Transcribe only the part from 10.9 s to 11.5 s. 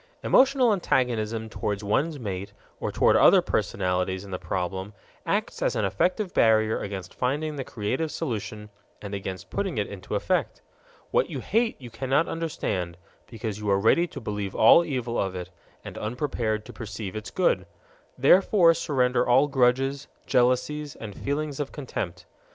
What you